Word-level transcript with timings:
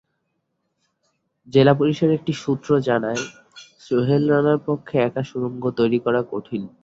জেলা 1.47 1.73
পুলিশের 1.73 2.11
একটি 2.17 2.33
সূত্র 2.33 2.69
জানায়, 2.79 3.21
সোহেল 3.81 4.23
রানার 4.31 4.59
পক্ষে 4.67 4.95
একা 4.99 5.23
সুড়ঙ্গ 5.23 5.63
তৈরি 5.79 5.99
করা 6.05 6.21
কঠিন। 6.31 6.61